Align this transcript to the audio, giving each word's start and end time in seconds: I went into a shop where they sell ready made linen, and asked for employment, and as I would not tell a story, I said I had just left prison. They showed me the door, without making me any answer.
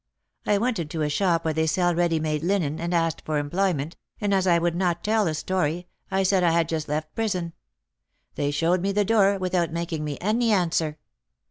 I 0.47 0.57
went 0.57 0.79
into 0.79 1.03
a 1.03 1.09
shop 1.09 1.45
where 1.45 1.53
they 1.53 1.67
sell 1.67 1.93
ready 1.93 2.19
made 2.19 2.41
linen, 2.41 2.79
and 2.79 2.91
asked 2.91 3.21
for 3.23 3.37
employment, 3.37 3.97
and 4.19 4.33
as 4.33 4.47
I 4.47 4.57
would 4.57 4.73
not 4.75 5.03
tell 5.03 5.27
a 5.27 5.35
story, 5.35 5.85
I 6.09 6.23
said 6.23 6.43
I 6.43 6.49
had 6.49 6.67
just 6.67 6.87
left 6.89 7.13
prison. 7.13 7.53
They 8.33 8.49
showed 8.49 8.81
me 8.81 8.93
the 8.93 9.05
door, 9.05 9.37
without 9.37 9.71
making 9.71 10.03
me 10.03 10.17
any 10.19 10.51
answer. 10.51 10.97